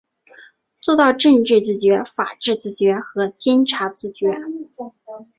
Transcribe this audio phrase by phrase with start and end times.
[0.81, 4.31] 做到政治自觉、法治自觉和检察自觉